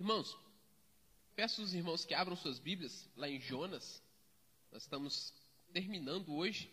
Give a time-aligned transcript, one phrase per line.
[0.00, 0.38] Irmãos,
[1.34, 4.00] peço aos irmãos que abram suas Bíblias lá em Jonas.
[4.70, 5.34] Nós estamos
[5.72, 6.70] terminando hoje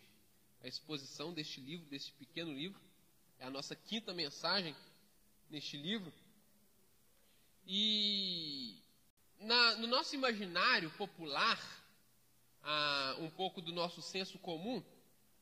[0.61, 2.79] a exposição deste livro, deste pequeno livro.
[3.39, 4.75] É a nossa quinta mensagem
[5.49, 6.13] neste livro.
[7.65, 8.79] E
[9.39, 11.59] na, no nosso imaginário popular,
[13.17, 14.83] um pouco do nosso senso comum,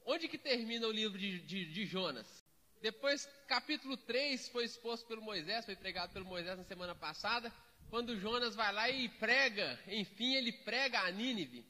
[0.06, 2.46] onde que termina o livro de, de, de Jonas?
[2.82, 7.54] Depois, capítulo 3 foi exposto pelo Moisés, foi pregado pelo Moisés na semana passada,
[7.94, 11.63] quando Jonas vai lá e prega, enfim, ele prega a Nínive,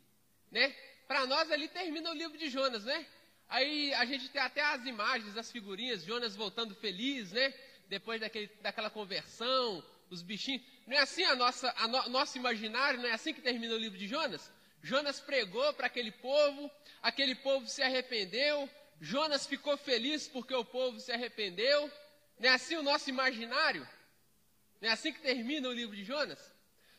[0.50, 0.74] né?
[1.06, 3.06] Para nós ali termina o livro de Jonas, né?
[3.50, 7.54] Aí a gente tem até as imagens, as figurinhas, Jonas voltando feliz, né?
[7.90, 10.62] Depois daquele, daquela conversão, os bichinhos.
[10.88, 13.78] Não é assim a nossa, a no, nosso imaginário, não é assim que termina o
[13.78, 14.50] livro de Jonas?
[14.82, 18.70] Jonas pregou para aquele povo, aquele povo se arrependeu,
[19.02, 21.92] Jonas ficou feliz porque o povo se arrependeu.
[22.40, 23.86] Não é assim o nosso imaginário?
[24.84, 26.40] É assim que termina o livro de Jonas?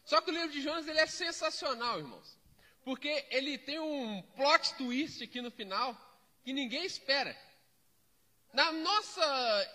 [0.05, 2.39] Só que o livro de Jonas ele é sensacional, irmãos.
[2.83, 5.89] Porque ele tem um plot twist aqui no final
[6.43, 7.37] que ninguém espera.
[8.53, 9.75] Na nossa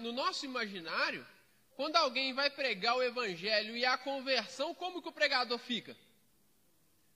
[0.00, 1.24] no nosso imaginário,
[1.76, 5.96] quando alguém vai pregar o evangelho e a conversão, como que o pregador fica?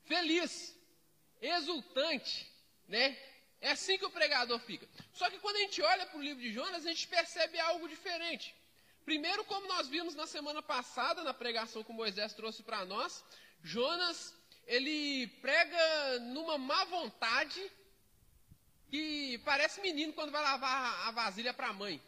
[0.05, 0.77] Feliz,
[1.41, 2.51] exultante,
[2.87, 3.17] né?
[3.61, 4.89] É assim que o pregador fica.
[5.13, 7.89] Só que quando a gente olha para o livro de Jonas, a gente percebe algo
[7.89, 8.55] diferente.
[9.09, 13.25] Primeiro, como nós vimos na semana passada, na pregação que Moisés trouxe para nós,
[13.63, 14.35] Jonas,
[14.67, 17.73] ele prega numa má vontade
[18.91, 22.03] que parece menino quando vai lavar a vasilha para a mãe.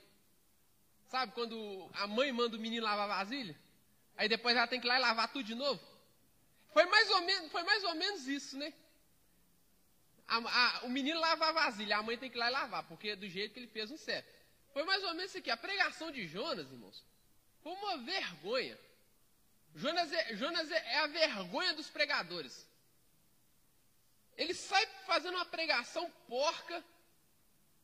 [1.07, 3.59] Sabe, quando a mãe manda o menino lavar a vasilha,
[4.15, 5.81] aí depois ela tem que ir lá e lavar tudo de novo.
[6.71, 8.75] Foi mais ou menos, foi mais ou menos isso, né?
[10.29, 12.83] A, a, o menino lava a vasilha, a mãe tem que ir lá e lavar,
[12.83, 14.40] porque é do jeito que ele fez no certo.
[14.73, 15.51] Foi mais ou menos isso aqui.
[15.51, 17.05] A pregação de Jonas, irmãos,
[17.63, 18.79] foi uma vergonha.
[19.75, 22.67] Jonas é, Jonas é, é a vergonha dos pregadores.
[24.37, 26.85] Ele sai fazendo uma pregação porca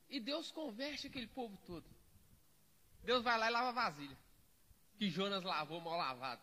[0.09, 1.85] e Deus converte aquele povo todo.
[3.03, 4.17] Deus vai lá e lava a vasilha.
[4.97, 6.43] Que Jonas lavou mal lavado.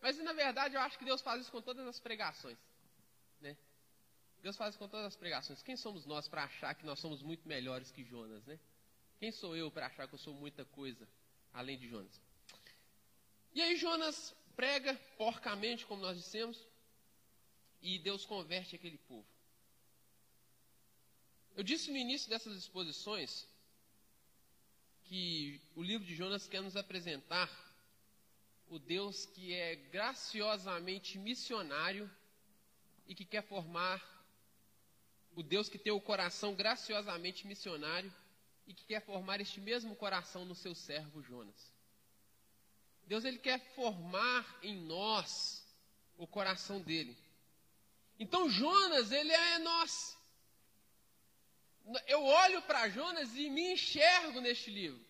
[0.00, 2.58] Mas na verdade eu acho que Deus faz isso com todas as pregações.
[3.40, 3.56] Né?
[4.42, 5.62] Deus faz com todas as pregações.
[5.62, 8.58] Quem somos nós para achar que nós somos muito melhores que Jonas, né?
[9.20, 11.06] Quem sou eu para achar que eu sou muita coisa
[11.52, 12.18] além de Jonas?
[13.52, 16.66] E aí Jonas prega porcamente, como nós dissemos,
[17.82, 19.26] e Deus converte aquele povo.
[21.54, 23.46] Eu disse no início dessas exposições
[25.04, 27.50] que o livro de Jonas quer nos apresentar
[28.70, 32.10] o Deus que é graciosamente missionário
[33.06, 34.00] e que quer formar
[35.36, 38.10] o Deus que tem o coração graciosamente missionário
[38.66, 41.72] e que quer formar este mesmo coração no seu servo Jonas.
[43.06, 45.64] Deus ele quer formar em nós
[46.16, 47.16] o coração dele.
[48.18, 50.16] Então Jonas, ele é nós.
[52.06, 55.04] Eu olho para Jonas e me enxergo neste livro.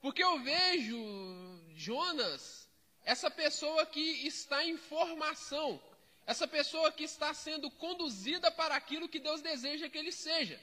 [0.00, 0.98] Porque eu vejo
[1.74, 2.68] Jonas,
[3.04, 5.80] essa pessoa que está em formação,
[6.26, 10.60] essa pessoa que está sendo conduzida para aquilo que Deus deseja que ele seja.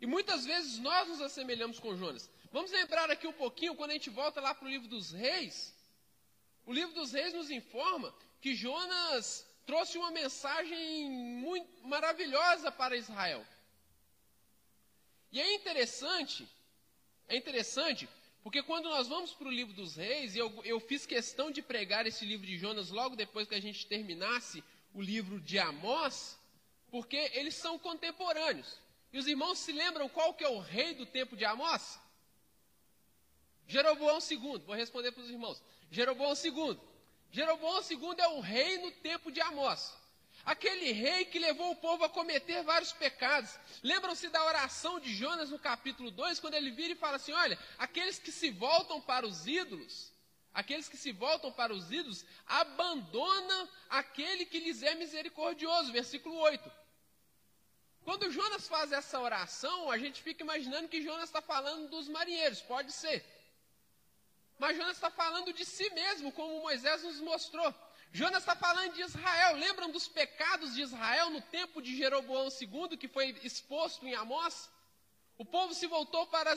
[0.00, 2.30] E muitas vezes nós nos assemelhamos com Jonas.
[2.52, 5.74] Vamos lembrar aqui um pouquinho, quando a gente volta lá para o livro dos reis,
[6.64, 13.44] o livro dos reis nos informa que Jonas trouxe uma mensagem muito maravilhosa para Israel.
[15.32, 16.48] E é interessante,
[17.28, 18.08] é interessante
[18.46, 21.60] porque quando nós vamos para o livro dos reis, e eu, eu fiz questão de
[21.60, 24.62] pregar esse livro de Jonas logo depois que a gente terminasse
[24.94, 26.38] o livro de Amós,
[26.88, 28.78] porque eles são contemporâneos.
[29.12, 31.98] E os irmãos se lembram qual que é o rei do tempo de Amós?
[33.66, 34.58] Jeroboão II.
[34.66, 35.62] Vou responder para os irmãos.
[35.90, 36.78] Jeroboão II.
[37.30, 39.94] Jeroboão II é o rei no tempo de Amós.
[40.44, 43.58] Aquele rei que levou o povo a cometer vários pecados.
[43.82, 47.58] Lembram-se da oração de Jonas no capítulo 2, quando ele vira e fala assim: Olha,
[47.76, 50.12] aqueles que se voltam para os ídolos,
[50.54, 55.90] aqueles que se voltam para os ídolos, abandonam aquele que lhes é misericordioso.
[55.90, 56.70] Versículo 8.
[58.06, 62.60] Quando Jonas faz essa oração, a gente fica imaginando que Jonas está falando dos marinheiros,
[62.62, 63.18] pode ser.
[64.60, 67.74] Mas Jonas está falando de si mesmo, como Moisés nos mostrou.
[68.12, 69.56] Jonas está falando de Israel.
[69.56, 74.70] Lembram dos pecados de Israel no tempo de Jeroboão II, que foi exposto em Amós?
[75.36, 76.54] O povo se voltou para,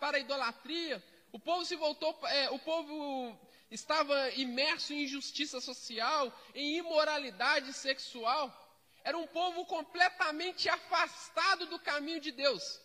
[0.00, 1.00] para a idolatria.
[1.30, 3.38] O povo se voltou, é, o povo
[3.70, 8.61] estava imerso em injustiça social, em imoralidade sexual.
[9.04, 12.80] Era um povo completamente afastado do caminho de Deus.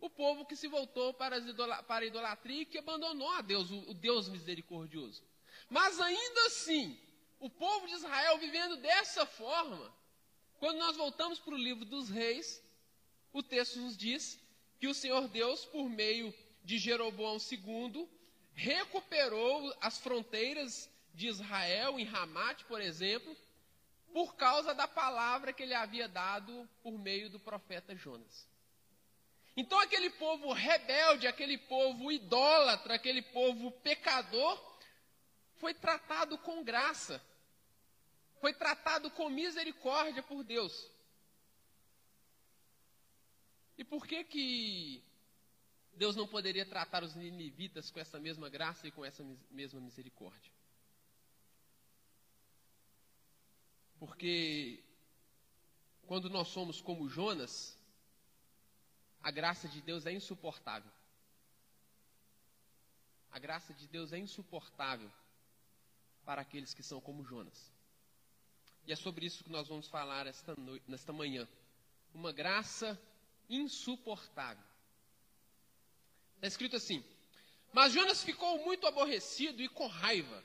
[0.00, 3.94] o povo que se voltou para, a idolatria e que abandonou a Deus, o, o
[3.94, 5.22] Deus misericordioso.
[5.68, 6.98] Mas ainda assim,
[7.38, 9.92] o povo de Israel vivendo dessa forma,
[10.58, 12.62] quando nós voltamos para o livro dos reis,
[13.32, 14.38] o texto nos diz
[14.78, 16.34] que o Senhor Deus, por meio
[16.64, 18.08] de Jeroboão II,
[18.54, 23.36] recuperou as fronteiras de Israel em Ramate, por exemplo,
[24.12, 28.48] por causa da palavra que ele havia dado por meio do profeta Jonas.
[29.56, 34.58] Então, aquele povo rebelde, aquele povo idólatra, aquele povo pecador,
[35.56, 37.22] foi tratado com graça,
[38.40, 40.88] foi tratado com misericórdia por Deus.
[43.76, 45.04] E por que que
[45.94, 50.52] Deus não poderia tratar os ninivitas com essa mesma graça e com essa mesma misericórdia?
[54.00, 54.82] Porque
[56.06, 57.78] quando nós somos como Jonas,
[59.22, 60.90] a graça de Deus é insuportável.
[63.30, 65.12] A graça de Deus é insuportável
[66.24, 67.70] para aqueles que são como Jonas.
[68.86, 71.46] E é sobre isso que nós vamos falar esta noite, nesta manhã.
[72.14, 72.98] Uma graça
[73.50, 74.64] insuportável.
[76.36, 77.04] Está escrito assim:
[77.70, 80.42] Mas Jonas ficou muito aborrecido e com raiva,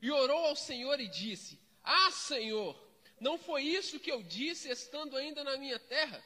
[0.00, 1.58] e orou ao Senhor e disse:
[1.90, 2.78] ah, Senhor,
[3.18, 6.22] não foi isso que eu disse estando ainda na minha terra?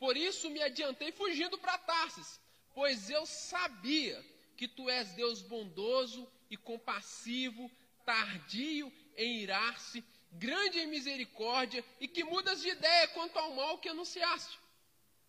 [0.00, 2.40] Por isso me adiantei fugindo para Tarsis,
[2.74, 4.20] pois eu sabia
[4.56, 7.70] que tu és Deus bondoso e compassivo,
[8.04, 13.88] tardio em irar-se, grande em misericórdia e que mudas de ideia quanto ao mal que
[13.88, 14.58] anunciaste.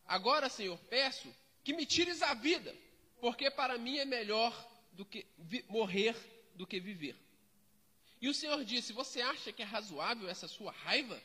[0.07, 1.31] Agora, Senhor, peço
[1.63, 2.75] que me tires a vida,
[3.21, 4.51] porque para mim é melhor
[4.93, 5.27] do que
[5.67, 6.15] morrer
[6.55, 7.15] do que viver.
[8.21, 11.21] E o Senhor disse: Você acha que é razoável essa sua raiva?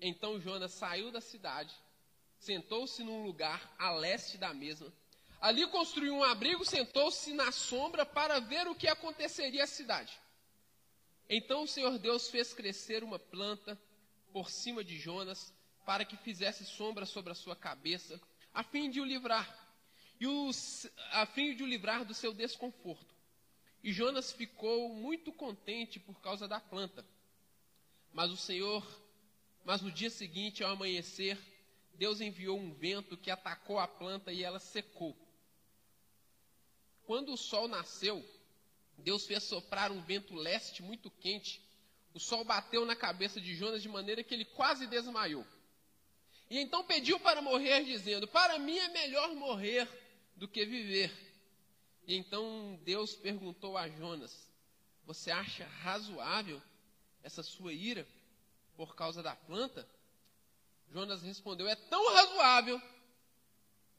[0.00, 1.74] Então Jonas saiu da cidade,
[2.38, 4.92] sentou-se num lugar a leste da mesma.
[5.40, 10.12] Ali construiu um abrigo, sentou-se na sombra para ver o que aconteceria à cidade.
[11.28, 13.80] Então o Senhor Deus fez crescer uma planta
[14.32, 15.52] por cima de Jonas,
[15.84, 18.20] para que fizesse sombra sobre a sua cabeça,
[18.54, 19.48] a fim de o livrar,
[20.20, 23.11] e os, a fim de o livrar do seu desconforto.
[23.82, 27.04] E Jonas ficou muito contente por causa da planta.
[28.12, 28.86] Mas o Senhor,
[29.64, 31.38] mas no dia seguinte, ao amanhecer,
[31.94, 35.16] Deus enviou um vento que atacou a planta e ela secou.
[37.04, 38.24] Quando o sol nasceu,
[38.98, 41.60] Deus fez soprar um vento leste muito quente.
[42.14, 45.44] O sol bateu na cabeça de Jonas de maneira que ele quase desmaiou.
[46.48, 49.88] E então pediu para morrer, dizendo: Para mim é melhor morrer
[50.36, 51.10] do que viver.
[52.06, 54.48] E então Deus perguntou a Jonas:
[55.04, 56.60] Você acha razoável
[57.22, 58.06] essa sua ira
[58.76, 59.88] por causa da planta?
[60.92, 62.80] Jonas respondeu: É tão razoável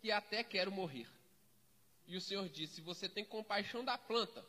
[0.01, 1.07] que até quero morrer.
[2.07, 4.45] E o Senhor disse: Você tem compaixão da planta,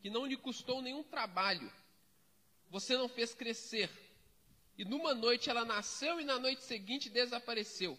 [0.00, 1.72] que não lhe custou nenhum trabalho,
[2.68, 3.90] você não fez crescer.
[4.76, 7.98] E numa noite ela nasceu e na noite seguinte desapareceu.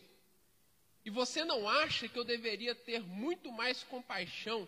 [1.03, 4.67] E você não acha que eu deveria ter muito mais compaixão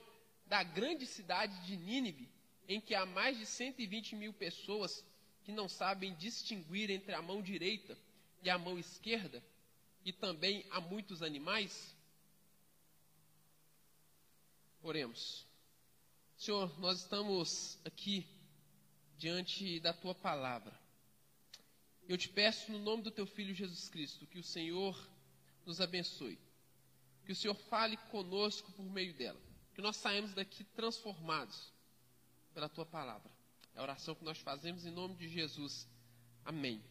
[0.52, 2.30] da grande cidade de Nínive,
[2.68, 5.02] em que há mais de 120 mil pessoas
[5.46, 7.98] que não sabem distinguir entre a mão direita
[8.44, 9.42] e a mão esquerda,
[10.04, 11.96] e também há muitos animais?
[14.84, 15.48] Oremos.
[16.36, 18.28] Senhor, nós estamos aqui
[19.18, 20.78] diante da tua palavra.
[22.10, 25.00] Eu te peço, no nome do teu filho Jesus Cristo, que o Senhor
[25.66, 26.38] nos abençoe.
[27.26, 31.72] Que o Senhor fale conosco por meio dela que nós saímos daqui transformados
[32.54, 33.32] pela tua palavra.
[33.74, 35.88] É a oração que nós fazemos em nome de Jesus.
[36.44, 36.84] Amém.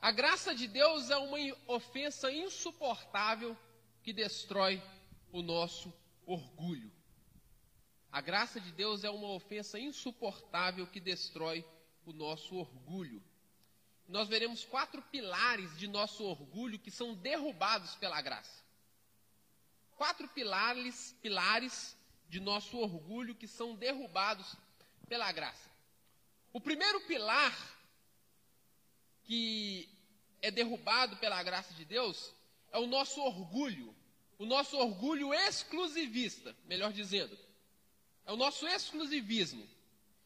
[0.00, 3.56] A graça de Deus é uma ofensa insuportável
[4.02, 4.82] que destrói
[5.30, 5.92] o nosso
[6.24, 6.90] orgulho.
[8.10, 11.64] A graça de Deus é uma ofensa insuportável que destrói
[12.06, 13.22] o nosso orgulho.
[14.08, 18.69] Nós veremos quatro pilares de nosso orgulho que são derrubados pela graça
[20.00, 21.94] quatro pilares, pilares
[22.26, 24.56] de nosso orgulho que são derrubados
[25.06, 25.68] pela graça.
[26.54, 27.54] O primeiro pilar
[29.24, 29.86] que
[30.40, 32.32] é derrubado pela graça de Deus
[32.72, 33.94] é o nosso orgulho,
[34.38, 37.38] o nosso orgulho exclusivista, melhor dizendo,
[38.24, 39.68] é o nosso exclusivismo.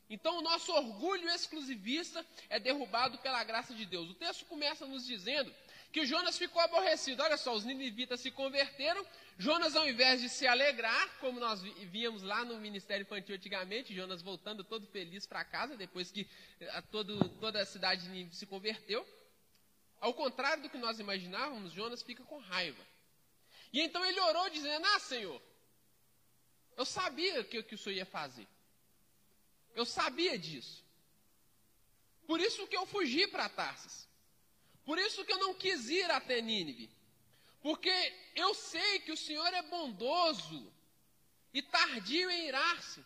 [0.09, 4.09] Então, o nosso orgulho exclusivista é derrubado pela graça de Deus.
[4.09, 5.52] O texto começa nos dizendo
[5.95, 7.23] que Jonas ficou aborrecido.
[7.23, 9.07] Olha só, os ninivitas se converteram.
[9.39, 14.21] Jonas, ao invés de se alegrar, como nós víamos lá no ministério infantil antigamente, Jonas
[14.21, 16.29] voltando todo feliz para casa, depois que
[16.63, 19.07] a eh, todo, toda a cidade se converteu.
[20.01, 22.85] Ao contrário do que nós imaginávamos, Jonas fica com raiva.
[23.73, 25.41] E então ele orou dizendo: Ah, Senhor,
[26.77, 28.49] eu sabia que, que o Senhor ia fazer.
[29.77, 30.85] Eu sabia disso.
[32.27, 34.04] Por isso que eu fugi para Tarsis.
[34.85, 36.91] Por isso que eu não quis ir até Nínive.
[37.62, 40.71] Porque eu sei que o Senhor é bondoso
[41.53, 43.03] e tardio em irar-se,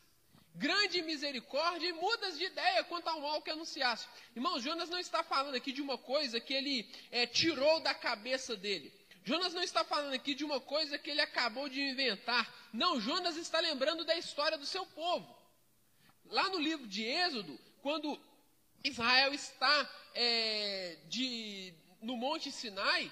[0.55, 4.09] grande misericórdia e mudas de ideia quanto ao mal que anunciasse.
[4.35, 8.57] Irmãos, Jonas não está falando aqui de uma coisa que ele é, tirou da cabeça
[8.57, 8.93] dele.
[9.25, 12.53] Jonas não está falando aqui de uma coisa que ele acabou de inventar.
[12.73, 15.37] Não, Jonas está lembrando da história do seu povo.
[16.31, 18.19] Lá no livro de Êxodo, quando
[18.85, 23.11] Israel está é, de, no Monte Sinai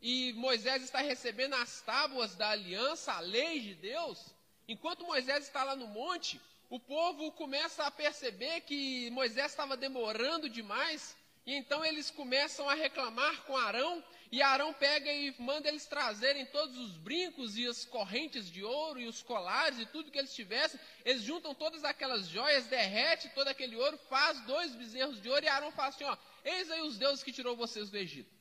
[0.00, 4.34] e Moisés está recebendo as tábuas da aliança, a lei de Deus,
[4.66, 10.48] enquanto Moisés está lá no monte, o povo começa a perceber que Moisés estava demorando
[10.48, 15.84] demais, e então eles começam a reclamar com Arão, e Arão pega e manda eles
[15.84, 20.18] trazerem todos os brincos e as correntes de ouro e os colares e tudo que
[20.18, 20.80] eles tivessem.
[21.04, 25.48] Eles juntam todas aquelas joias, derrete todo aquele ouro, faz dois bezerros de ouro e
[25.48, 28.34] Arão fala assim: ó, eis aí os deuses que tirou vocês do Egito.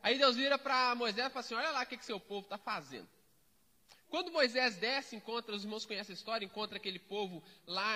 [0.00, 2.46] Aí Deus vira para Moisés e fala assim: olha lá o que, que seu povo
[2.46, 3.08] está fazendo.
[4.14, 7.92] Quando Moisés desce, encontra, os irmãos conhecem a história, encontra aquele povo lá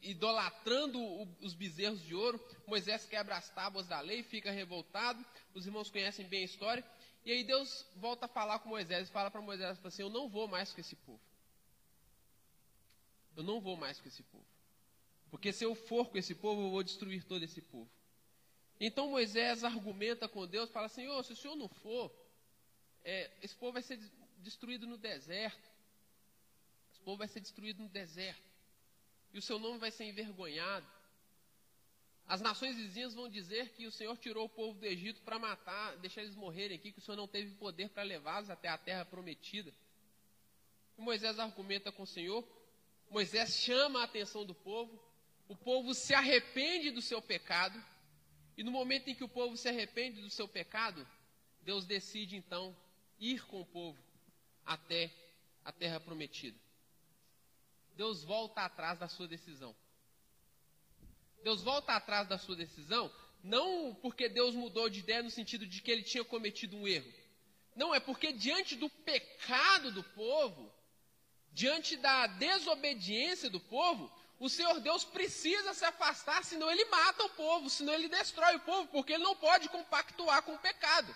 [0.00, 0.98] idolatrando
[1.42, 2.42] os bezerros de ouro.
[2.66, 5.22] Moisés quebra as tábuas da lei, fica revoltado.
[5.52, 6.82] Os irmãos conhecem bem a história.
[7.26, 10.30] E aí Deus volta a falar com Moisés e fala para Moisés assim: Eu não
[10.30, 11.20] vou mais com esse povo.
[13.36, 14.46] Eu não vou mais com esse povo.
[15.30, 17.90] Porque se eu for com esse povo, eu vou destruir todo esse povo.
[18.80, 22.10] Então Moisés argumenta com Deus, fala assim: oh, se o senhor não for,
[23.04, 23.98] é, esse povo vai ser
[24.40, 25.70] destruído no deserto.
[26.92, 28.50] Esse povo vai ser destruído no deserto.
[29.32, 30.86] E o seu nome vai ser envergonhado.
[32.26, 35.96] As nações vizinhas vão dizer que o Senhor tirou o povo do Egito para matar,
[35.96, 39.04] deixar eles morrerem aqui, que o Senhor não teve poder para levá-los até a terra
[39.04, 39.74] prometida.
[40.96, 42.46] E Moisés argumenta com o Senhor.
[43.08, 45.02] Moisés chama a atenção do povo.
[45.48, 47.82] O povo se arrepende do seu pecado.
[48.56, 51.06] E no momento em que o povo se arrepende do seu pecado,
[51.62, 52.76] Deus decide então
[53.18, 54.09] ir com o povo
[54.70, 55.10] até
[55.64, 56.56] a terra prometida.
[57.96, 59.74] Deus volta atrás da sua decisão.
[61.42, 63.12] Deus volta atrás da sua decisão,
[63.42, 67.12] não porque Deus mudou de ideia no sentido de que ele tinha cometido um erro.
[67.74, 70.72] Não, é porque diante do pecado do povo,
[71.52, 74.08] diante da desobediência do povo,
[74.38, 78.60] o Senhor Deus precisa se afastar, senão ele mata o povo, senão ele destrói o
[78.60, 81.12] povo, porque ele não pode compactuar com o pecado.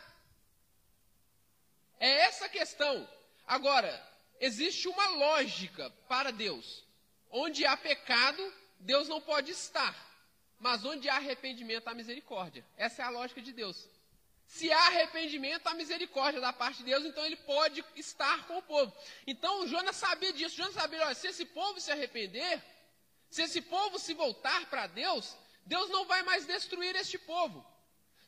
[2.00, 3.08] É essa questão.
[3.46, 3.92] Agora,
[4.40, 6.84] existe uma lógica para Deus.
[7.30, 9.94] Onde há pecado, Deus não pode estar.
[10.58, 12.64] Mas onde há arrependimento, há misericórdia.
[12.76, 13.88] Essa é a lógica de Deus.
[14.46, 18.62] Se há arrependimento, há misericórdia da parte de Deus, então ele pode estar com o
[18.62, 18.94] povo.
[19.26, 20.56] Então Jonas sabia disso.
[20.56, 22.62] Jonas sabia, olha, se esse povo se arrepender,
[23.30, 25.36] se esse povo se voltar para Deus,
[25.66, 27.66] Deus não vai mais destruir este povo.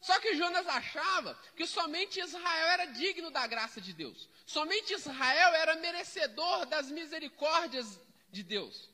[0.00, 4.28] Só que Jonas achava que somente Israel era digno da graça de Deus.
[4.46, 7.98] Somente Israel era merecedor das misericórdias
[8.30, 8.88] de Deus.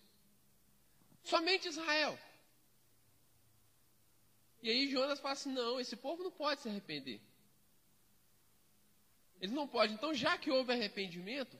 [1.23, 2.19] Somente Israel.
[4.63, 7.21] E aí Jonas fala assim: não, esse povo não pode se arrepender.
[9.41, 9.93] Ele não pode.
[9.93, 11.59] Então, já que houve arrependimento,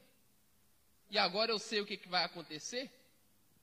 [1.11, 2.91] e agora eu sei o que, que vai acontecer,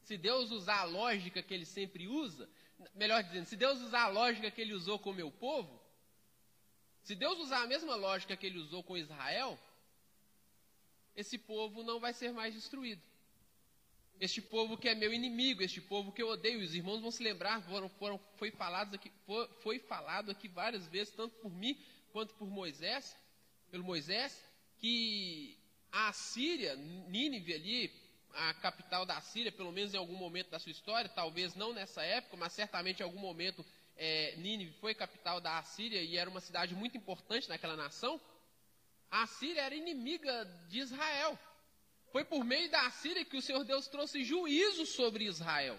[0.03, 2.49] se Deus usar a lógica que ele sempre usa,
[2.95, 5.81] melhor dizendo, se Deus usar a lógica que ele usou com o meu povo,
[7.03, 9.59] se Deus usar a mesma lógica que ele usou com Israel,
[11.15, 13.01] esse povo não vai ser mais destruído.
[14.19, 17.23] Este povo que é meu inimigo, este povo que eu odeio, os irmãos vão se
[17.23, 21.79] lembrar, foram, foram, foi, falados aqui, foi, foi falado aqui várias vezes, tanto por mim
[22.11, 23.17] quanto por Moisés,
[23.71, 24.43] pelo Moisés,
[24.77, 25.57] que
[25.91, 27.93] a Síria, Nínive ali,
[28.39, 32.01] a capital da Síria, pelo menos em algum momento da sua história, talvez não nessa
[32.03, 33.65] época, mas certamente em algum momento
[33.97, 38.19] é, Nínive foi capital da Assíria e era uma cidade muito importante naquela nação,
[39.11, 41.37] a Assíria era inimiga de Israel.
[42.11, 45.77] Foi por meio da Assíria que o Senhor Deus trouxe juízo sobre Israel.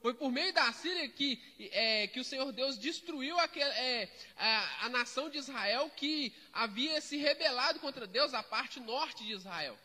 [0.00, 4.88] Foi por meio da Síria que, é, que o Senhor Deus destruiu é, a, a
[4.88, 9.76] nação de Israel que havia se rebelado contra Deus, a parte norte de Israel.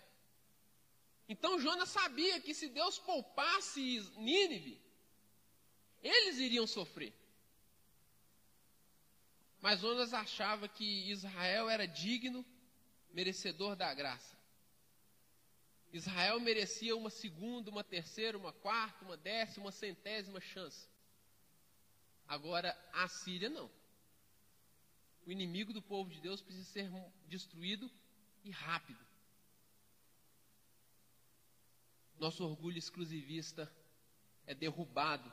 [1.34, 4.80] Então Jonas sabia que se Deus poupasse Nínive,
[6.04, 7.12] eles iriam sofrer.
[9.60, 12.46] Mas Jonas achava que Israel era digno,
[13.12, 14.38] merecedor da graça.
[15.92, 20.88] Israel merecia uma segunda, uma terceira, uma quarta, uma décima, uma centésima chance.
[22.28, 23.72] Agora, a Síria não.
[25.26, 26.92] O inimigo do povo de Deus precisa ser
[27.28, 27.90] destruído
[28.44, 29.13] e rápido.
[32.20, 33.72] Nosso orgulho exclusivista
[34.46, 35.32] é derrubado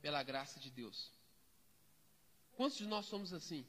[0.00, 1.10] pela graça de Deus.
[2.56, 3.66] Quantos de nós somos assim?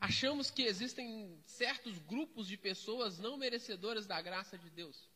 [0.00, 5.08] Achamos que existem certos grupos de pessoas não merecedoras da graça de Deus.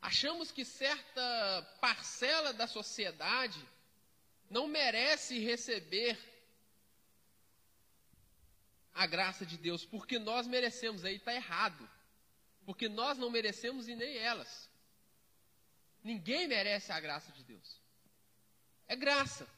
[0.00, 3.60] Achamos que certa parcela da sociedade
[4.48, 6.16] não merece receber
[8.94, 11.04] a graça de Deus, porque nós merecemos.
[11.04, 11.88] Aí está errado.
[12.68, 14.68] Porque nós não merecemos e nem elas.
[16.04, 17.80] Ninguém merece a graça de Deus.
[18.86, 19.48] É graça.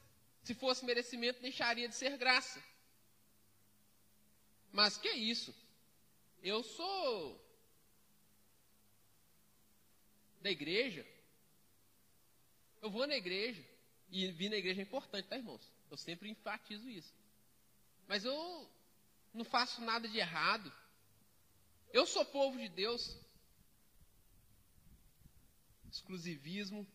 [0.45, 2.63] Se fosse merecimento, deixaria de ser graça.
[4.71, 5.53] Mas que isso?
[6.41, 7.45] Eu sou
[10.41, 11.05] da igreja.
[12.81, 13.65] Eu vou na igreja.
[14.09, 15.69] E vir na igreja é importante, tá, irmãos?
[15.91, 17.13] Eu sempre enfatizo isso.
[18.07, 18.71] Mas eu
[19.35, 20.73] não faço nada de errado.
[21.93, 23.17] Eu sou povo de Deus.
[25.91, 26.87] Exclusivismo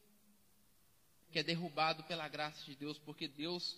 [1.31, 3.77] que é derrubado pela graça de Deus, porque Deus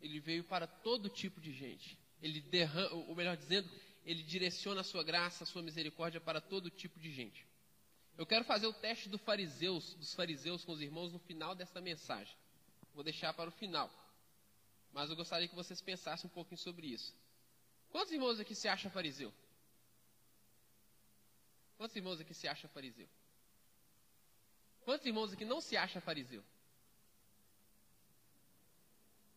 [0.00, 1.96] ele veio para todo tipo de gente.
[2.20, 3.70] Ele derrama, ou melhor dizendo,
[4.04, 7.46] ele direciona a sua graça, a sua misericórdia para todo tipo de gente.
[8.18, 11.80] Eu quero fazer o teste do fariseus, dos fariseus com os irmãos no final desta
[11.80, 12.34] mensagem.
[12.92, 13.88] Vou deixar para o final.
[14.92, 17.14] Mas eu gostaria que vocês pensassem um pouquinho sobre isso.
[17.90, 19.32] Quantos irmãos aqui se acha fariseu?
[21.80, 23.08] Quantos irmãos aqui se acha fariseu?
[24.82, 26.44] Quantos irmãos aqui não se acha fariseu?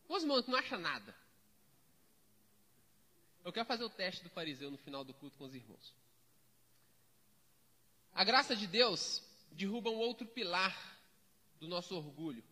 [0.09, 1.15] Os irmãos não acham nada.
[3.45, 5.93] Eu quero fazer o teste do fariseu no final do culto com os irmãos.
[8.11, 9.23] A graça de Deus
[9.53, 10.75] derruba um outro pilar
[11.61, 12.43] do nosso orgulho,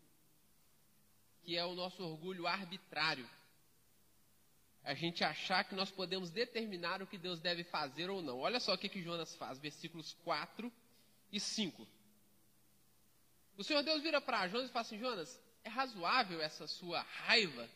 [1.43, 3.29] que é o nosso orgulho arbitrário.
[4.83, 8.39] A gente achar que nós podemos determinar o que Deus deve fazer ou não.
[8.39, 10.71] Olha só o que, que Jonas faz, versículos 4
[11.31, 11.87] e 5.
[13.57, 17.69] O Senhor Deus vira para Jonas e fala assim: Jonas, é razoável essa sua raiva?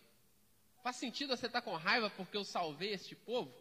[0.82, 3.54] Faz sentido você estar com raiva porque eu salvei este povo?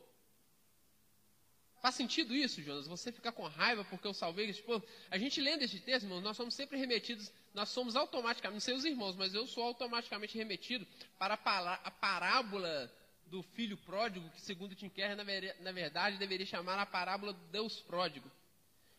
[1.83, 2.87] Faz sentido isso, Jonas?
[2.87, 4.83] Você ficar com raiva porque eu salvei este povo?
[5.11, 8.75] A gente lendo este texto, irmãos, nós somos sempre remetidos, nós somos automaticamente, não sei
[8.75, 10.87] os irmãos, mas eu sou automaticamente remetido
[11.19, 12.91] para a parábola
[13.27, 15.17] do filho pródigo, que segundo Tim Keller,
[15.61, 18.31] na verdade, deveria chamar a parábola do Deus pródigo.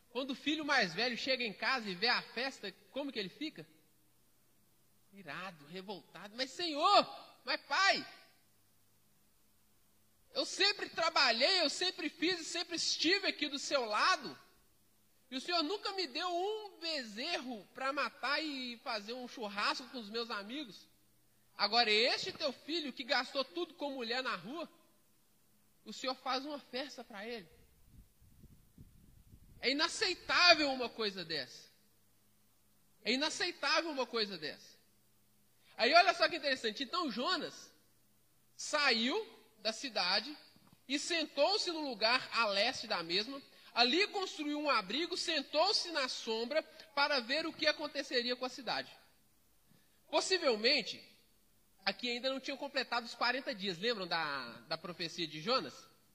[0.10, 3.30] Quando o filho mais velho chega em casa e vê a festa, como que ele
[3.30, 3.66] fica?
[5.18, 6.34] irado, revoltado.
[6.36, 7.08] Mas, Senhor,
[7.44, 8.06] mas Pai,
[10.34, 14.38] eu sempre trabalhei, eu sempre fiz e sempre estive aqui do seu lado.
[15.32, 20.00] E o Senhor nunca me deu um bezerro para matar e fazer um churrasco com
[20.00, 20.88] os meus amigos.
[21.58, 24.70] Agora, este teu filho que gastou tudo com mulher na rua,
[25.86, 27.48] o Senhor faz uma festa para ele.
[29.62, 31.70] É inaceitável uma coisa dessa.
[33.04, 34.76] É inaceitável uma coisa dessa.
[35.78, 36.84] Aí olha só que interessante.
[36.84, 37.72] Então Jonas
[38.56, 39.16] saiu
[39.60, 40.36] da cidade
[40.88, 43.42] e sentou-se no lugar a leste da mesma.
[43.74, 46.64] Ali construiu um abrigo, sentou-se na sombra
[46.94, 48.92] para ver o que aconteceria com a cidade.
[50.10, 51.04] Possivelmente,
[51.86, 53.78] aqui ainda não tinham completado os 40 dias.
[53.78, 55.74] Lembram da, da profecia de Jonas?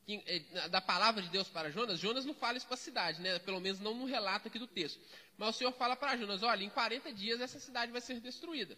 [0.09, 2.00] Eh, da palavra de Deus para Jonas?
[2.00, 3.38] Jonas não fala isso para a cidade, né?
[3.38, 5.00] pelo menos não no relato aqui do texto.
[5.38, 8.76] Mas o Senhor fala para Jonas: olha, em 40 dias essa cidade vai ser destruída.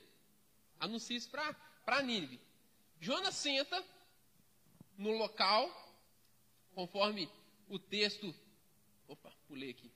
[0.78, 2.38] Anuncia isso para Nínive.
[3.00, 3.82] Jonas senta
[4.98, 5.70] no local,
[6.74, 7.30] conforme
[7.68, 8.34] o texto.
[9.08, 9.90] Opa, pulei aqui.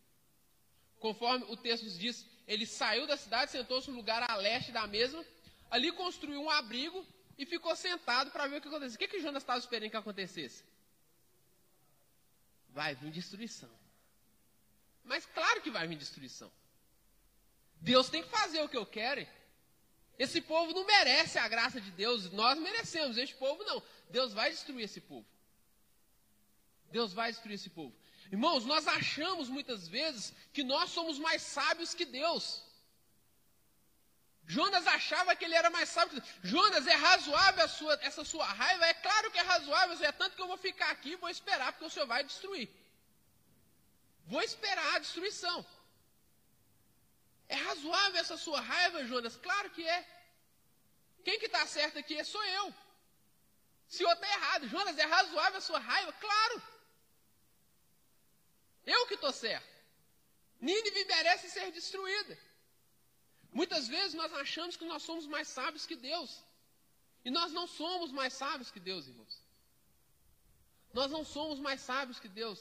[0.99, 5.25] Conforme o texto diz, ele saiu da cidade, sentou-se no lugar a leste da mesma,
[5.71, 7.07] ali construiu um abrigo
[7.39, 8.97] e ficou sentado para ver o que acontecesse.
[8.97, 10.65] O que, que Jonas estava esperando que acontecesse?
[12.71, 13.71] Vai vir destruição.
[15.05, 16.51] Mas claro que vai vir destruição.
[17.81, 19.27] Deus tem que fazer o que eu quero.
[20.19, 23.83] Esse povo não merece a graça de Deus, nós merecemos, este povo não.
[24.11, 25.27] Deus vai destruir esse povo.
[26.91, 27.95] Deus vai destruir esse povo.
[28.33, 32.63] Irmãos, nós achamos muitas vezes que nós somos mais sábios que Deus.
[34.47, 36.23] Jonas achava que ele era mais sábio.
[36.43, 38.87] Jonas, é razoável sua, essa sua raiva?
[38.87, 41.73] É claro que é razoável, é tanto que eu vou ficar aqui e vou esperar,
[41.73, 42.69] porque o Senhor vai destruir.
[44.27, 45.67] Vou esperar a destruição.
[47.49, 49.37] É razoável essa sua raiva, Jonas?
[49.37, 50.01] Claro que é.
[51.25, 52.75] Quem que está certo aqui é sou eu.
[53.89, 56.13] Se outro está errado, Jonas, é razoável a sua raiva?
[56.13, 56.63] Claro.
[58.85, 59.75] Eu que estou certo.
[60.61, 62.39] Nínive merece ser destruída.
[63.59, 66.31] Muitas vezes nós achamos que nós somos mais sábios que Deus.
[67.25, 69.35] E nós não somos mais sábios que Deus, irmãos.
[70.99, 72.61] Nós não somos mais sábios que Deus.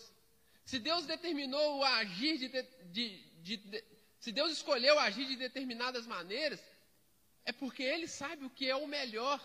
[0.69, 3.07] Se Deus determinou agir de, de,
[3.47, 3.83] de, de,
[4.23, 6.61] se Deus escolheu agir de determinadas maneiras,
[7.43, 9.39] é porque Ele sabe o que é o melhor.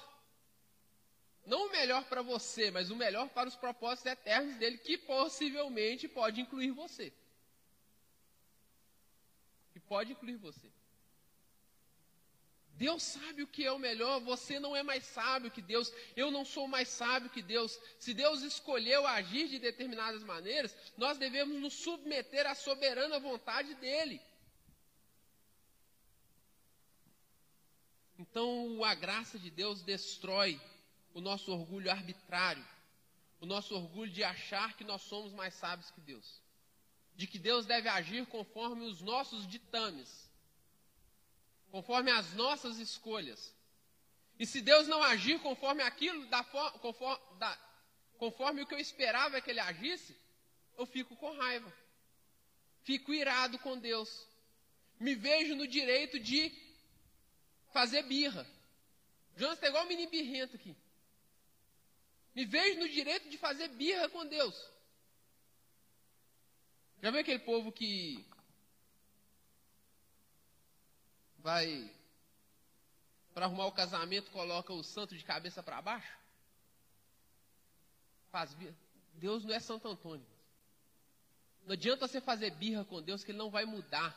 [1.44, 6.06] Não o melhor para você, mas o melhor para os propósitos eternos dele, que possivelmente
[6.06, 7.12] pode incluir você.
[9.72, 10.70] Que pode incluir você.
[12.80, 16.30] Deus sabe o que é o melhor, você não é mais sábio que Deus, eu
[16.30, 17.78] não sou mais sábio que Deus.
[17.98, 24.18] Se Deus escolheu agir de determinadas maneiras, nós devemos nos submeter à soberana vontade dEle.
[28.18, 30.58] Então, a graça de Deus destrói
[31.12, 32.66] o nosso orgulho arbitrário,
[33.42, 36.40] o nosso orgulho de achar que nós somos mais sábios que Deus,
[37.14, 40.29] de que Deus deve agir conforme os nossos ditames
[41.70, 43.54] conforme as nossas escolhas.
[44.38, 47.58] E se Deus não agir conforme aquilo, da, conforme, da,
[48.18, 50.16] conforme o que eu esperava que ele agisse,
[50.78, 51.72] eu fico com raiva.
[52.82, 54.26] Fico irado com Deus.
[54.98, 56.52] Me vejo no direito de
[57.72, 58.46] fazer birra.
[59.36, 60.74] Jonas está igual um menino birrento aqui.
[62.34, 64.54] Me vejo no direito de fazer birra com Deus.
[67.02, 68.24] Já viu aquele povo que
[71.42, 71.90] vai
[73.34, 76.18] para arrumar o casamento, coloca o santo de cabeça para baixo?
[78.30, 78.56] Faz
[79.14, 80.26] Deus não é Santo Antônio.
[81.64, 84.16] Não adianta você fazer birra com Deus que ele não vai mudar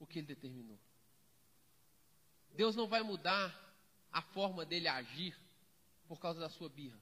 [0.00, 0.78] o que ele determinou.
[2.54, 3.54] Deus não vai mudar
[4.10, 5.36] a forma dele agir
[6.06, 6.98] por causa da sua birra.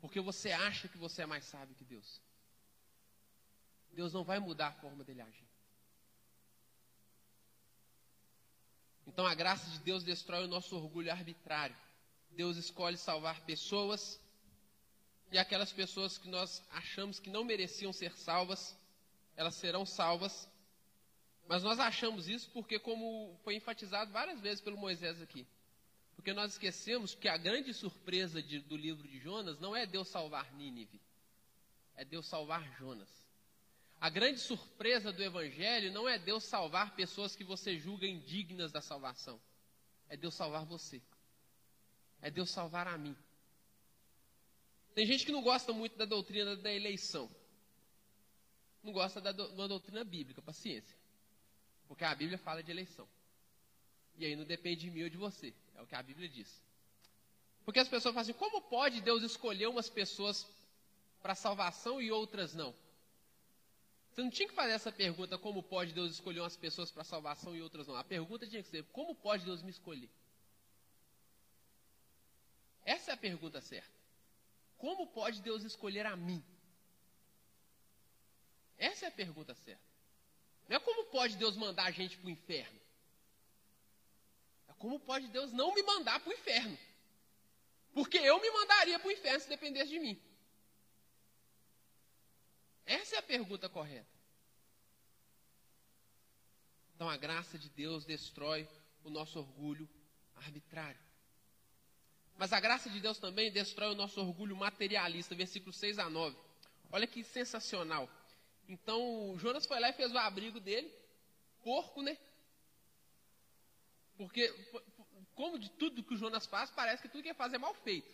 [0.00, 2.20] Porque você acha que você é mais sábio que Deus.
[3.92, 5.51] Deus não vai mudar a forma dele agir.
[9.12, 11.76] Então a graça de Deus destrói o nosso orgulho arbitrário.
[12.30, 14.18] Deus escolhe salvar pessoas
[15.30, 18.76] e aquelas pessoas que nós achamos que não mereciam ser salvas,
[19.36, 20.48] elas serão salvas.
[21.46, 25.46] Mas nós achamos isso porque, como foi enfatizado várias vezes pelo Moisés aqui,
[26.14, 30.08] porque nós esquecemos que a grande surpresa de, do livro de Jonas não é Deus
[30.08, 31.00] salvar Nínive,
[31.96, 33.21] é Deus salvar Jonas.
[34.02, 38.80] A grande surpresa do Evangelho não é Deus salvar pessoas que você julga indignas da
[38.80, 39.40] salvação.
[40.08, 41.00] É Deus salvar você.
[42.20, 43.16] É Deus salvar a mim.
[44.92, 47.30] Tem gente que não gosta muito da doutrina da eleição.
[48.82, 50.98] Não gosta da, do, da doutrina bíblica, paciência.
[51.86, 53.08] Porque a Bíblia fala de eleição.
[54.18, 55.54] E aí não depende de mim ou de você.
[55.76, 56.60] É o que a Bíblia diz.
[57.64, 60.44] Porque as pessoas falam assim: como pode Deus escolher umas pessoas
[61.22, 62.74] para salvação e outras não?
[64.12, 67.56] Você não tinha que fazer essa pergunta, como pode Deus escolher umas pessoas para salvação
[67.56, 67.96] e outras não.
[67.96, 70.10] A pergunta tinha que ser, como pode Deus me escolher?
[72.84, 73.90] Essa é a pergunta certa.
[74.76, 76.44] Como pode Deus escolher a mim?
[78.76, 79.82] Essa é a pergunta certa.
[80.68, 82.80] Não é como pode Deus mandar a gente para o inferno.
[84.68, 86.78] É como pode Deus não me mandar para o inferno.
[87.94, 90.20] Porque eu me mandaria para o inferno se dependesse de mim.
[92.84, 94.10] Essa é a pergunta correta.
[96.94, 98.68] Então a graça de Deus destrói
[99.02, 99.88] o nosso orgulho
[100.36, 101.00] arbitrário.
[102.36, 106.36] Mas a graça de Deus também destrói o nosso orgulho materialista, versículos 6 a 9.
[106.90, 108.08] Olha que sensacional.
[108.68, 110.92] Então, Jonas foi lá e fez o abrigo dele,
[111.62, 112.16] porco, né?
[114.16, 114.48] Porque,
[115.34, 117.74] como de tudo que o Jonas faz, parece que tudo que ele faz é mal
[117.74, 118.10] feito.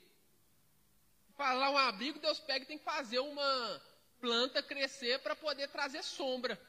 [1.37, 3.83] Falar um abrigo, Deus pega e tem que fazer uma,
[4.21, 6.61] planta crescer para poder trazer sombra,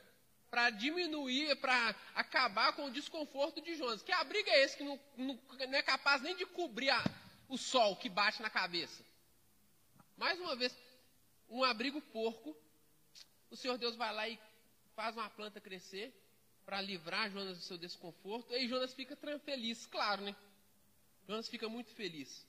[0.49, 4.01] para diminuir, para acabar com o desconforto de Jonas.
[4.01, 7.03] Que abrigo é esse que não, não, não é capaz nem de cobrir a,
[7.47, 9.03] o sol que bate na cabeça?
[10.17, 10.75] Mais uma vez,
[11.49, 12.55] um abrigo porco,
[13.49, 14.39] o Senhor Deus vai lá e
[14.95, 16.13] faz uma planta crescer
[16.65, 20.35] para livrar Jonas do seu desconforto, e Jonas fica feliz, claro, né?
[21.27, 22.45] Jonas fica muito feliz.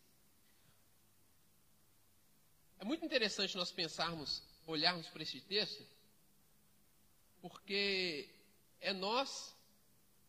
[2.78, 5.86] É muito interessante nós pensarmos olharmos para este texto,
[7.42, 8.28] porque
[8.80, 9.54] é nós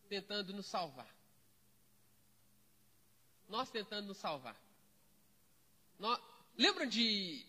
[0.08, 1.08] tentando nos salvar.
[3.48, 4.60] Nós tentando nos salvar.
[5.98, 6.20] Nós,
[6.56, 7.44] lembram de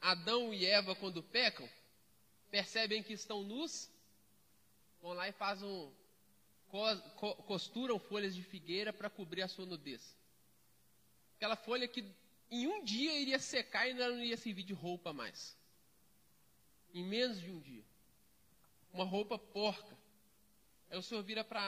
[0.00, 1.68] Adão e Eva quando pecam?
[2.50, 3.90] Percebem que estão nus?
[5.00, 5.92] Vão lá e fazem um,
[7.46, 10.16] costuram folhas de figueira para cobrir a sua nudez.
[11.36, 12.04] Aquela folha que
[12.50, 15.56] em um dia iria secar e não iria servir de roupa mais
[16.94, 17.84] em menos de um dia.
[18.92, 19.98] Uma roupa porca.
[20.88, 21.60] Aí o Senhor vira para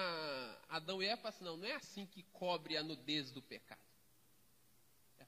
[0.68, 3.42] Adão e Eva e fala assim, não, não é assim que cobre a nudez do
[3.42, 3.80] pecado.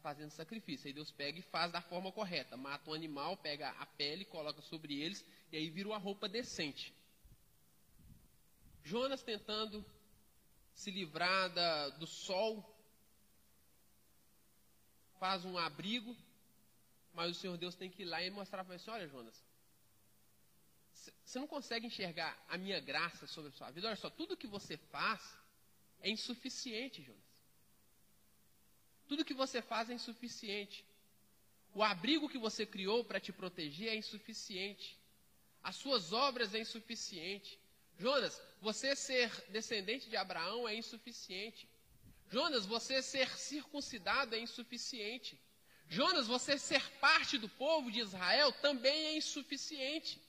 [0.01, 0.87] fazendo sacrifício.
[0.87, 2.57] Aí Deus pega e faz da forma correta.
[2.57, 6.95] Mata um animal, pega a pele, coloca sobre eles, e aí vira uma roupa decente.
[8.85, 9.85] Jonas tentando
[10.73, 12.65] se livrar da, do sol,
[15.19, 16.17] faz um abrigo,
[17.13, 19.45] mas o Senhor Deus tem que ir lá e mostrar para você, olha Jonas,
[21.29, 23.87] você não consegue enxergar a minha graça sobre a sua vida.
[23.87, 25.21] Olha só, tudo que você faz
[26.01, 27.29] é insuficiente, Jonas.
[29.07, 30.83] Tudo que você faz é insuficiente.
[31.75, 34.99] O abrigo que você criou para te proteger é insuficiente.
[35.63, 37.61] As suas obras é insuficiente.
[37.99, 41.69] Jonas, você ser descendente de Abraão é insuficiente.
[42.31, 45.39] Jonas, você ser circuncidado é insuficiente.
[45.91, 50.27] Jonas, você ser parte do povo de Israel também é insuficiente.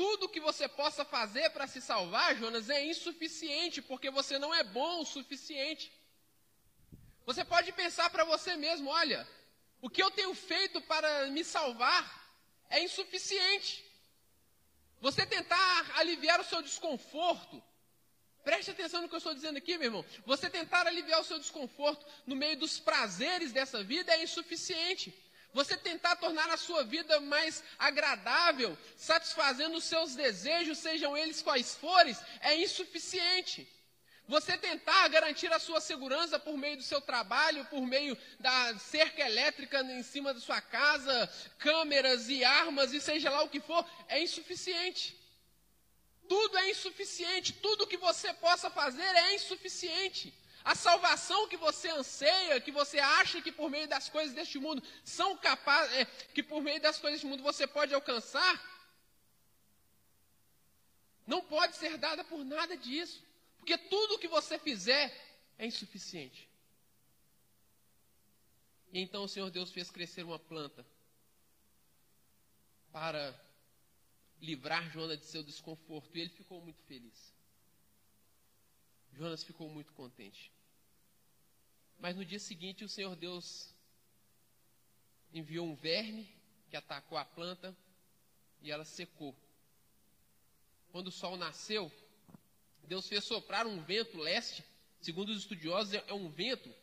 [0.00, 4.64] Tudo que você possa fazer para se salvar, Jonas, é insuficiente, porque você não é
[4.64, 5.92] bom o suficiente.
[7.26, 9.28] Você pode pensar para você mesmo: olha,
[9.78, 12.02] o que eu tenho feito para me salvar
[12.70, 13.84] é insuficiente.
[15.02, 17.62] Você tentar aliviar o seu desconforto,
[18.42, 20.04] preste atenção no que eu estou dizendo aqui, meu irmão.
[20.24, 25.12] Você tentar aliviar o seu desconforto no meio dos prazeres dessa vida é insuficiente.
[25.52, 31.74] Você tentar tornar a sua vida mais agradável, satisfazendo os seus desejos, sejam eles quais
[31.74, 33.68] forem, é insuficiente.
[34.28, 39.22] Você tentar garantir a sua segurança por meio do seu trabalho, por meio da cerca
[39.26, 43.84] elétrica em cima da sua casa, câmeras e armas e seja lá o que for,
[44.06, 45.18] é insuficiente.
[46.28, 50.32] Tudo é insuficiente, tudo que você possa fazer é insuficiente.
[50.64, 54.82] A salvação que você anseia, que você acha que por meio das coisas deste mundo
[55.04, 58.54] são capazes, é, que por meio das coisas deste mundo você pode alcançar,
[61.26, 63.22] não pode ser dada por nada disso.
[63.58, 65.14] Porque tudo que você fizer
[65.58, 66.48] é insuficiente.
[68.92, 70.84] E então o Senhor Deus fez crescer uma planta
[72.92, 73.38] para
[74.40, 76.16] livrar Jonas de seu desconforto.
[76.16, 77.32] E ele ficou muito feliz.
[79.20, 80.50] Jonas ficou muito contente.
[81.98, 83.70] Mas no dia seguinte, o Senhor Deus
[85.30, 86.26] enviou um verme
[86.70, 87.76] que atacou a planta
[88.62, 89.36] e ela secou.
[90.90, 91.92] Quando o sol nasceu,
[92.84, 94.64] Deus fez soprar um vento leste,
[95.02, 96.74] segundo os estudiosos, é um vento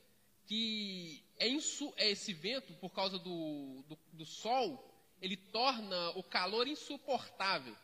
[0.45, 6.21] que é, insu, é esse vento, por causa do, do, do sol, ele torna o
[6.21, 7.75] calor insuportável.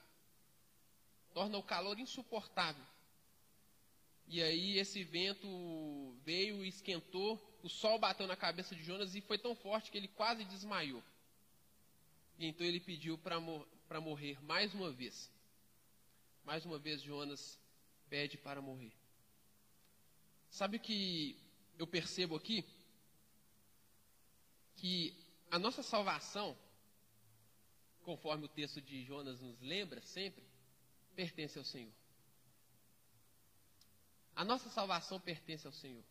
[1.33, 2.92] Torna o calor insuportável.
[4.27, 9.21] E aí esse vento veio e esquentou, o sol bateu na cabeça de Jonas e
[9.21, 11.03] foi tão forte que ele quase desmaiou.
[12.37, 13.67] E então ele pediu para mor
[14.01, 15.31] morrer mais uma vez.
[16.43, 17.59] Mais uma vez Jonas
[18.09, 18.91] pede para morrer.
[20.49, 21.37] Sabe o que
[21.77, 22.65] eu percebo aqui?
[24.75, 25.15] Que
[25.51, 26.57] a nossa salvação,
[28.01, 30.43] conforme o texto de Jonas nos lembra sempre,
[31.15, 31.93] pertence ao Senhor.
[34.35, 36.03] A nossa salvação pertence ao Senhor.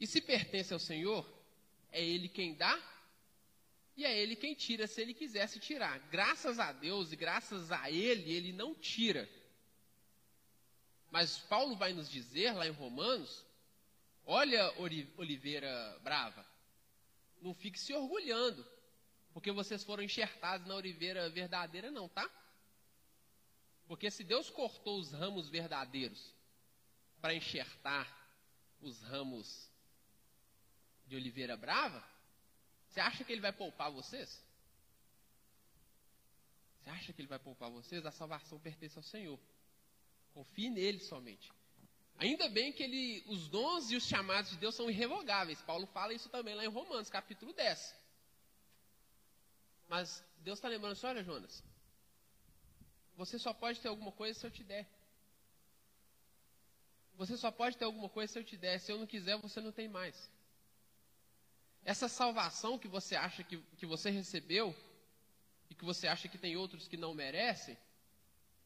[0.00, 1.26] E se pertence ao Senhor,
[1.92, 2.80] é Ele quem dá
[3.96, 5.98] e é Ele quem tira, se Ele quisesse tirar.
[6.10, 9.28] Graças a Deus e graças a Ele, Ele não tira.
[11.10, 13.44] Mas Paulo vai nos dizer lá em Romanos:
[14.26, 14.74] olha,
[15.16, 16.44] Oliveira Brava,
[17.40, 18.66] não fique se orgulhando,
[19.32, 22.28] porque vocês foram enxertados na oliveira verdadeira, não, tá?
[23.86, 26.34] Porque se Deus cortou os ramos verdadeiros
[27.24, 28.06] para enxertar
[28.82, 29.72] os ramos
[31.06, 32.04] de oliveira brava,
[32.86, 34.44] você acha que ele vai poupar vocês?
[36.76, 38.04] Você acha que ele vai poupar vocês?
[38.04, 39.40] A salvação pertence ao Senhor.
[40.34, 41.50] Confie nele somente.
[42.18, 45.62] Ainda bem que ele, os dons e os chamados de Deus são irrevogáveis.
[45.62, 47.96] Paulo fala isso também lá em Romanos, capítulo 10.
[49.88, 51.64] Mas Deus está lembrando assim: olha, Jonas,
[53.16, 54.86] você só pode ter alguma coisa se eu te der.
[57.16, 58.78] Você só pode ter alguma coisa se eu te der.
[58.78, 60.30] Se eu não quiser, você não tem mais.
[61.84, 64.74] Essa salvação que você acha que, que você recebeu
[65.70, 67.76] e que você acha que tem outros que não merecem,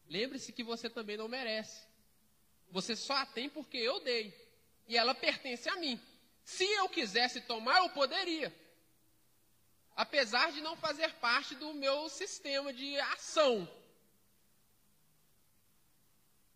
[0.09, 1.87] lembre-se que você também não merece.
[2.71, 4.33] Você só a tem porque eu dei.
[4.87, 6.01] E ela pertence a mim.
[6.45, 8.55] Se eu quisesse tomar, eu poderia.
[9.95, 13.69] Apesar de não fazer parte do meu sistema de ação.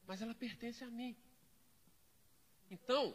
[0.07, 1.17] Mas ela pertence a mim.
[2.73, 3.15] Então,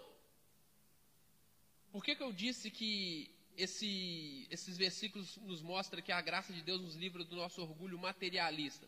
[1.92, 6.62] por que, que eu disse que esse, esses versículos nos mostram que a graça de
[6.62, 8.88] Deus nos livra do nosso orgulho materialista?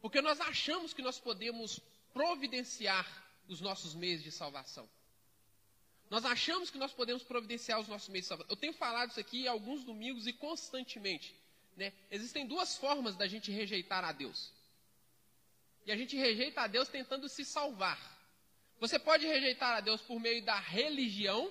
[0.00, 1.78] Porque nós achamos que nós podemos
[2.14, 3.06] providenciar
[3.46, 4.88] os nossos meios de salvação.
[6.08, 8.50] Nós achamos que nós podemos providenciar os nossos meios de salvação.
[8.50, 11.36] Eu tenho falado isso aqui alguns domingos e constantemente.
[11.76, 11.92] Né?
[12.10, 14.50] Existem duas formas da gente rejeitar a Deus.
[15.84, 18.11] E a gente rejeita a Deus tentando se salvar.
[18.82, 21.48] Você pode rejeitar a Deus por meio da religião,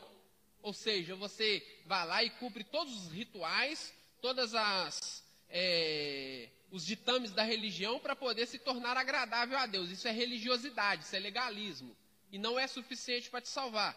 [0.61, 7.31] ou seja, você vai lá e cumpre todos os rituais, todas as é, os ditames
[7.31, 9.89] da religião para poder se tornar agradável a Deus.
[9.89, 11.95] Isso é religiosidade, isso é legalismo.
[12.33, 13.93] E não é suficiente para te salvar.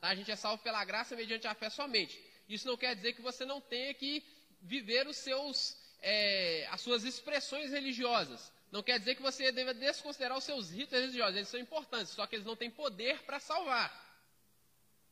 [0.00, 0.06] Tá?
[0.06, 2.22] A gente é salvo pela graça mediante a fé somente.
[2.48, 4.22] Isso não quer dizer que você não tenha que
[4.62, 8.52] viver os seus, é, as suas expressões religiosas.
[8.70, 11.36] Não quer dizer que você deva desconsiderar os seus ritos religiosos.
[11.36, 13.90] Eles são importantes, só que eles não têm poder para salvar.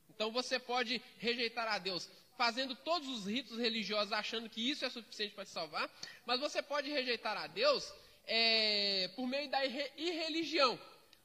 [0.09, 4.91] Então você pode rejeitar a Deus fazendo todos os ritos religiosos, achando que isso é
[4.91, 5.91] suficiente para te salvar,
[6.25, 7.93] mas você pode rejeitar a Deus
[8.25, 10.79] é, por meio da irreligião.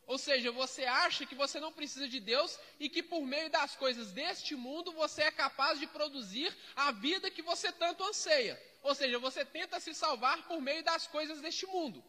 [0.07, 3.75] Ou seja, você acha que você não precisa de Deus e que por meio das
[3.75, 8.59] coisas deste mundo você é capaz de produzir a vida que você tanto anseia.
[8.81, 12.03] Ou seja, você tenta se salvar por meio das coisas deste mundo.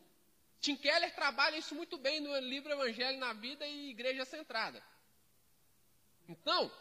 [0.64, 4.83] Tim Keller trabalha isso muito bem no livro Evangelho na Vida e Igreja Centrada.
[6.27, 6.72] Então,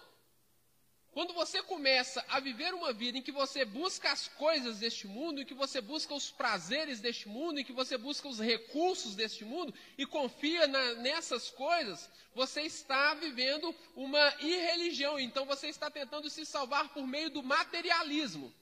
[1.12, 5.41] quando você começa a viver uma vida em que você busca as coisas deste mundo,
[5.41, 9.43] em que você busca os prazeres deste mundo, em que você busca os recursos deste
[9.43, 15.19] mundo e confia na, nessas coisas, você está vivendo uma irreligião.
[15.19, 18.54] Então você está tentando se salvar por meio do materialismo.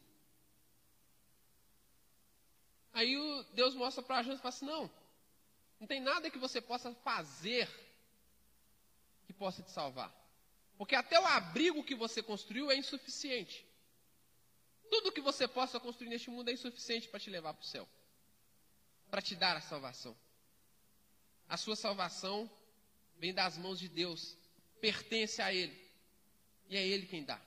[2.92, 3.16] Aí
[3.54, 4.92] Deus mostra para a gente e fala assim: não,
[5.82, 7.68] não tem nada que você possa fazer
[9.26, 10.16] que possa te salvar.
[10.78, 13.66] Porque até o abrigo que você construiu é insuficiente.
[14.92, 17.90] Tudo que você possa construir neste mundo é insuficiente para te levar para o céu,
[19.10, 20.16] para te dar a salvação.
[21.50, 22.50] A sua salvação
[23.18, 24.38] vem das mãos de Deus,
[24.80, 25.76] pertence a Ele,
[26.70, 27.42] e é Ele quem dá.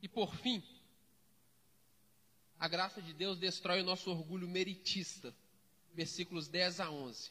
[0.00, 0.62] E por fim,
[2.64, 5.34] a graça de Deus destrói o nosso orgulho meritista.
[5.92, 7.30] Versículos 10 a 11.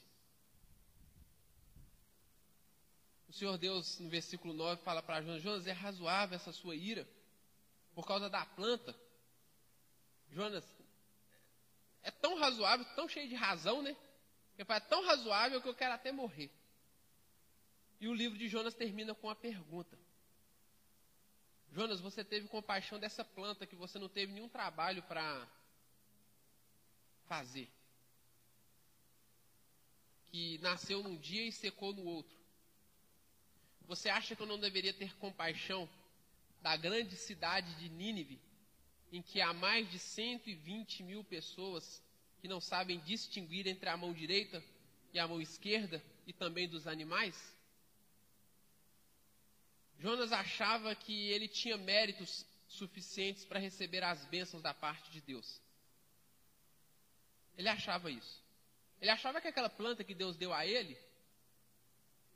[3.28, 7.10] O Senhor Deus, no versículo 9, fala para Jonas: Jonas, é razoável essa sua ira
[7.96, 8.96] por causa da planta?
[10.30, 10.64] Jonas,
[12.04, 13.98] é tão razoável, tão cheio de razão, né?
[14.56, 16.52] É tão razoável que eu quero até morrer.
[18.00, 19.98] E o livro de Jonas termina com a pergunta:
[21.74, 25.48] Jonas, você teve compaixão dessa planta que você não teve nenhum trabalho para
[27.26, 27.68] fazer,
[30.28, 32.38] que nasceu num dia e secou no outro.
[33.88, 35.90] Você acha que eu não deveria ter compaixão
[36.62, 38.40] da grande cidade de Nínive,
[39.12, 42.04] em que há mais de 120 mil pessoas
[42.40, 44.64] que não sabem distinguir entre a mão direita
[45.12, 47.36] e a mão esquerda e também dos animais?
[50.00, 55.62] Jonas achava que ele tinha méritos suficientes para receber as bênçãos da parte de Deus.
[57.58, 58.44] Ele achava isso.
[59.00, 60.98] Ele achava que aquela planta que Deus deu a ele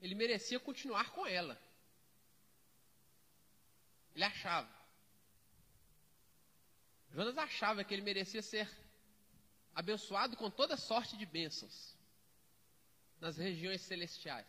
[0.02, 1.60] ele merecia continuar com ela.
[4.16, 4.70] Ele achava.
[7.12, 8.70] Jonas achava que ele merecia ser
[9.74, 11.96] abençoado com toda sorte de bênçãos
[13.20, 14.46] nas regiões celestiais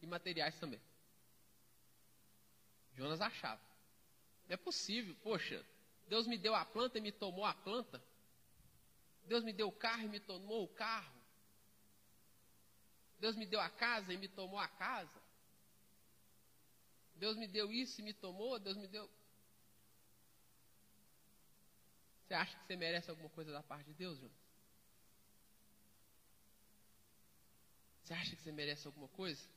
[0.00, 0.80] e materiais também.
[2.98, 3.62] Jonas achava.
[4.48, 5.64] Não é possível, poxa,
[6.08, 8.02] Deus me deu a planta e me tomou a planta.
[9.24, 11.16] Deus me deu o carro e me tomou o carro.
[13.20, 15.22] Deus me deu a casa e me tomou a casa.
[17.14, 18.58] Deus me deu isso e me tomou.
[18.58, 19.08] Deus me deu.
[22.26, 24.36] Você acha que você merece alguma coisa da parte de Deus, Jonas?
[28.02, 29.48] Você acha que você merece alguma coisa?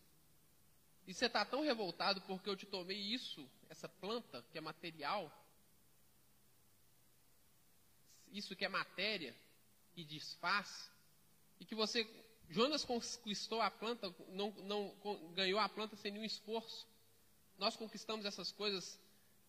[1.07, 5.31] E você está tão revoltado porque eu te tomei isso, essa planta que é material,
[8.31, 9.35] isso que é matéria,
[9.93, 10.89] que desfaz,
[11.59, 12.07] e que você
[12.49, 14.93] Jonas conquistou a planta, não, não
[15.33, 16.85] ganhou a planta sem nenhum esforço.
[17.57, 18.99] Nós conquistamos essas coisas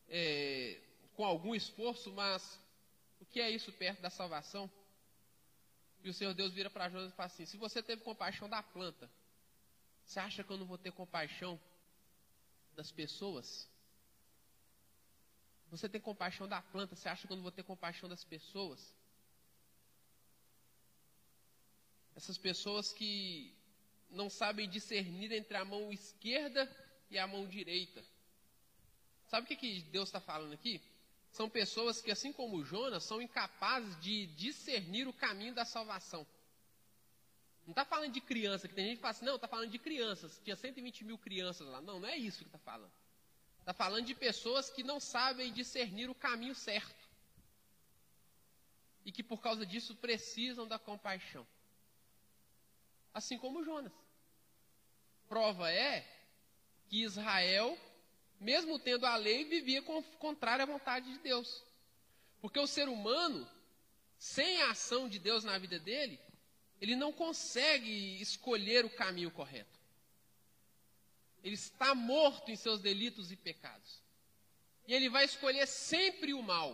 [0.09, 0.81] é,
[1.15, 2.61] com algum esforço, mas
[3.21, 4.71] o que é isso perto da salvação?
[6.05, 8.63] E o Senhor Deus vira para Jonas e fala assim: se você teve compaixão da
[8.63, 9.11] planta,
[10.13, 11.59] você acha que eu não vou ter compaixão
[12.77, 13.67] das pessoas?
[15.71, 18.95] Você tem compaixão da planta, você acha que eu não vou ter compaixão das pessoas?
[22.15, 23.57] Essas pessoas que
[24.11, 26.71] não sabem discernir entre a mão esquerda
[27.11, 28.05] e a mão direita.
[29.29, 30.79] Sabe o que, que Deus está falando aqui?
[31.31, 36.27] São pessoas que, assim como Jonas, são incapazes de discernir o caminho da salvação.
[37.65, 39.79] Não está falando de criança, que tem gente que fala assim, não, está falando de
[39.79, 40.41] crianças.
[40.43, 41.81] Tinha 120 mil crianças lá.
[41.81, 42.93] Não, não é isso que está falando.
[43.61, 47.09] Está falando de pessoas que não sabem discernir o caminho certo.
[49.05, 51.47] E que por causa disso precisam da compaixão.
[53.15, 53.93] Assim como Jonas.
[55.29, 56.05] Prova é
[56.89, 57.79] que Israel,
[58.41, 59.83] mesmo tendo a lei, vivia
[60.19, 61.63] contrária à vontade de Deus.
[62.41, 63.49] Porque o ser humano,
[64.19, 66.19] sem a ação de Deus na vida dele,
[66.83, 69.79] ele não consegue escolher o caminho correto.
[71.45, 74.03] Ele está morto em seus delitos e pecados.
[74.89, 76.71] E ele vai escolher sempre o mal.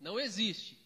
[0.00, 0.76] Não existe.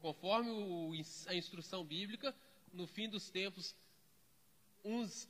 [0.00, 0.92] Conforme o,
[1.26, 2.34] a instrução bíblica,
[2.72, 3.74] no fim dos tempos,
[4.84, 5.28] uns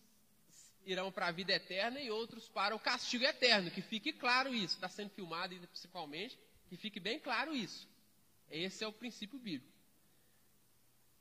[0.85, 3.71] irão para a vida eterna e outros para o castigo eterno.
[3.71, 4.75] Que fique claro isso.
[4.75, 6.39] Está sendo filmado principalmente.
[6.69, 7.89] Que fique bem claro isso.
[8.51, 9.70] Esse é o princípio bíblico.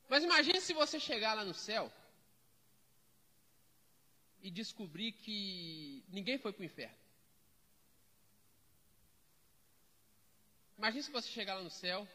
[0.09, 1.93] Mas imagine se você chegar lá no céu
[4.41, 6.97] e descobrir que ninguém foi para o inferno.
[10.79, 12.07] Imagine se você chegar lá no céu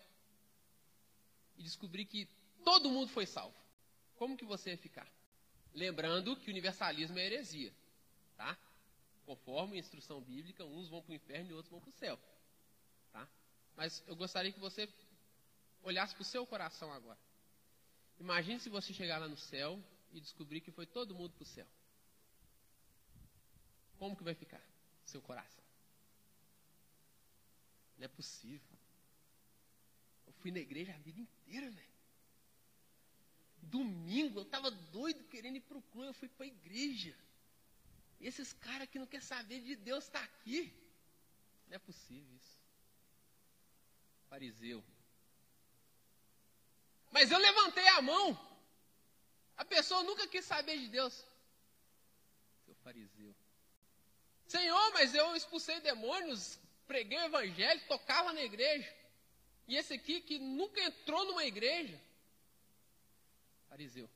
[1.56, 2.26] e descobrir que
[2.64, 3.54] todo mundo foi salvo.
[4.16, 5.06] Como que você ia ficar?
[5.72, 7.72] Lembrando que universalismo é heresia,
[8.36, 8.58] tá?
[9.24, 12.18] Conforme a instrução bíblica, uns vão para o inferno e outros vão para o céu,
[13.12, 13.28] tá?
[13.76, 14.88] Mas eu gostaria que você
[15.82, 17.18] olhasse para o seu coração agora.
[18.18, 21.46] Imagine se você chegar lá no céu e descobrir que foi todo mundo para o
[21.46, 21.66] céu.
[23.98, 24.60] Como que vai ficar
[25.04, 25.64] seu coração?
[27.98, 28.78] Não é possível.
[30.26, 31.94] Eu fui na igreja a vida inteira, velho.
[33.62, 37.16] Domingo, eu estava doido querendo ir para o clube, eu fui para a igreja.
[38.20, 40.72] E esses caras que não querem saber de Deus estão tá aqui.
[41.68, 42.60] Não é possível isso.
[44.28, 44.84] Fariseu.
[47.14, 48.26] Mas eu levantei a mão.
[49.56, 51.14] A pessoa nunca quis saber de Deus.
[52.64, 53.32] Seu fariseu.
[54.48, 56.58] Senhor, mas eu expulsei demônios,
[56.88, 58.92] preguei o evangelho, tocava na igreja.
[59.68, 62.00] E esse aqui que nunca entrou numa igreja.
[63.68, 64.10] Fariseu.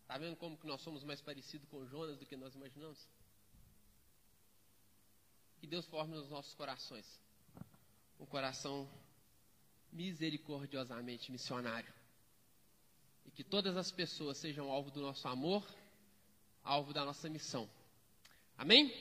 [0.00, 3.06] Está vendo como que nós somos mais parecidos com Jonas do que nós imaginamos?
[5.60, 7.20] Que Deus forme nos nossos corações
[8.18, 8.90] um coração
[9.92, 11.92] misericordiosamente missionário
[13.24, 15.64] e que todas as pessoas sejam alvo do nosso amor,
[16.62, 17.68] alvo da nossa missão.
[18.56, 18.92] Amém?